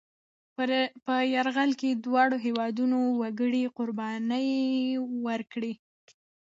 [1.05, 4.49] په یرغل کې دواړو هېوادنو وګړي قربانۍ
[5.25, 5.73] ورکړې.